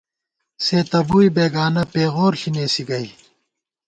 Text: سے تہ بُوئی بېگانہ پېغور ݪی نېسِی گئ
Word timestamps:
سے 0.65 0.77
تہ 0.89 0.99
بُوئی 1.07 1.27
بېگانہ 1.35 1.83
پېغور 1.91 2.33
ݪی 2.39 2.49
نېسِی 2.55 2.83
گئ 2.89 3.07